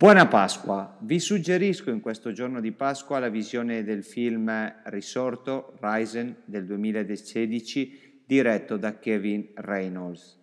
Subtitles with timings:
[0.00, 0.96] Buona Pasqua!
[1.00, 4.50] Vi suggerisco in questo giorno di Pasqua la visione del film
[4.84, 10.38] Risorto Risen del 2016 diretto da Kevin Reynolds.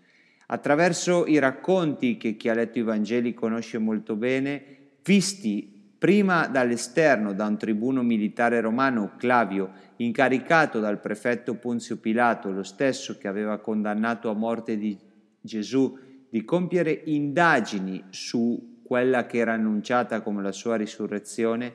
[0.46, 7.34] Attraverso i racconti che chi ha letto i Vangeli conosce molto bene, visti prima dall'esterno
[7.34, 13.58] da un tribuno militare romano, Clavio, incaricato dal prefetto Ponzio Pilato, lo stesso che aveva
[13.58, 14.96] condannato a morte di
[15.42, 15.98] Gesù,
[16.30, 21.74] di compiere indagini su quella che era annunciata come la sua risurrezione,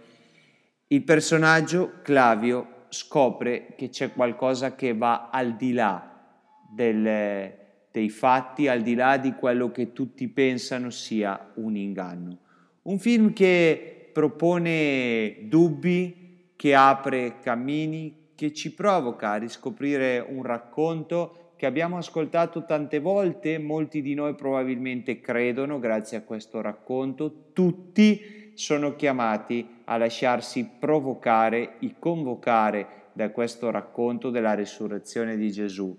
[0.87, 6.11] il personaggio Clavio scopre che c'è qualcosa che va al di là
[6.71, 7.53] del,
[7.91, 12.39] dei fatti, al di là di quello che tutti pensano sia un inganno.
[12.85, 21.42] Un film che propone dubbi, che apre cammini, che ci provoca a riscoprire un racconto
[21.63, 28.51] che abbiamo ascoltato tante volte, molti di noi probabilmente credono, grazie a questo racconto, tutti
[28.55, 35.97] sono chiamati a lasciarsi provocare e convocare da questo racconto della risurrezione di Gesù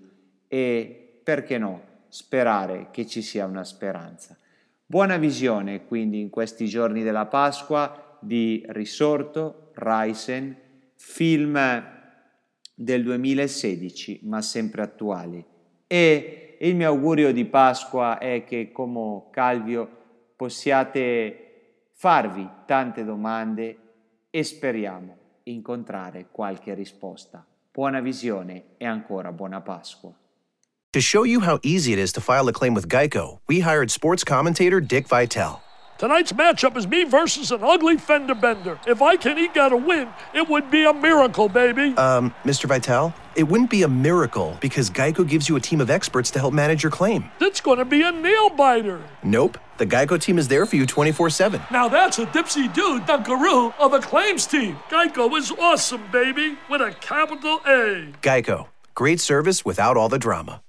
[0.48, 4.36] e, perché no, sperare che ci sia una speranza.
[4.84, 10.54] Buona visione quindi in questi giorni della Pasqua di Risorto, Raisen,
[10.94, 11.58] film
[12.74, 15.52] del 2016 ma sempre attuali.
[15.86, 19.88] E il mio augurio di Pasqua è che come Calvio
[20.36, 23.78] possiate farvi tante domande
[24.30, 27.44] e speriamo incontrare qualche risposta.
[27.70, 30.12] Buona visione e ancora buona Pasqua.
[30.92, 33.90] To show you how easy it is to file a claim with Geico, we hired
[33.90, 35.60] sports commentator Dick Vitale.
[35.98, 38.78] Tonight's matchup is me versus an ugly fender bender.
[38.86, 41.94] If I can eke out a win, it would be a miracle, baby.
[41.96, 42.66] Um, Mr.
[42.66, 46.38] Vitale, it wouldn't be a miracle because Geico gives you a team of experts to
[46.38, 47.30] help manage your claim.
[47.40, 49.00] It's going to be a nail biter.
[49.22, 49.58] Nope.
[49.78, 51.60] The Geico team is there for you 24 7.
[51.70, 54.76] Now that's a dipsy dude dunkaroo of a claims team.
[54.88, 58.12] Geico is awesome, baby, with a capital A.
[58.22, 58.68] Geico.
[58.94, 60.63] Great service without all the drama.